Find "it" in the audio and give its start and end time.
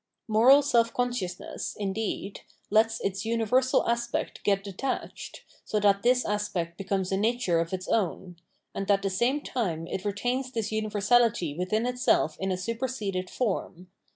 9.85-10.03